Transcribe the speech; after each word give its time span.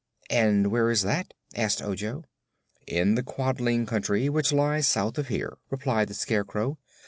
"And 0.31 0.71
where 0.71 0.89
is 0.89 1.03
that?" 1.03 1.31
asked 1.55 1.79
Ojo. 1.79 2.23
"In 2.87 3.13
the 3.13 3.21
Quadling 3.21 3.85
Country, 3.85 4.29
which 4.29 4.51
lies 4.51 4.87
south 4.87 5.19
of 5.19 5.27
here," 5.27 5.59
replied 5.69 6.07
the 6.07 6.15
Scarecrow. 6.15 6.79